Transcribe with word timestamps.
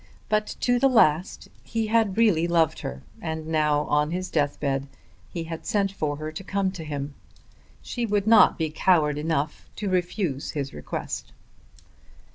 But 0.29 0.47
to 0.61 0.79
the 0.79 0.87
last 0.89 1.47
he 1.61 1.85
had 1.85 2.17
really 2.17 2.47
loved 2.47 2.79
her, 2.79 3.03
and 3.21 3.45
now, 3.45 3.81
on 3.83 4.09
his 4.09 4.31
death 4.31 4.59
bed, 4.59 4.87
he 5.31 5.43
had 5.43 5.63
sent 5.67 5.91
for 5.91 6.15
her 6.15 6.31
to 6.31 6.43
come 6.43 6.71
to 6.71 6.83
him. 6.83 7.13
She 7.83 8.07
would 8.07 8.25
not 8.25 8.57
be 8.57 8.71
coward 8.71 9.19
enough 9.19 9.69
to 9.75 9.91
refuse 9.91 10.49
his 10.53 10.73
request. 10.73 11.31